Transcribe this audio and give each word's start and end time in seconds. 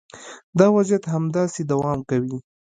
دا 0.59 0.67
وضعیت 0.75 1.03
همداسې 1.13 1.61
دوام 1.71 1.99
کوي 2.09 2.37